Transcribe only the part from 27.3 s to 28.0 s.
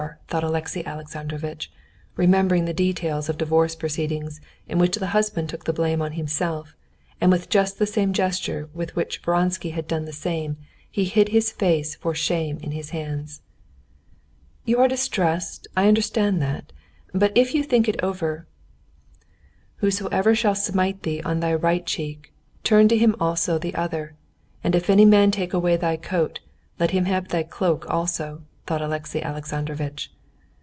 cloak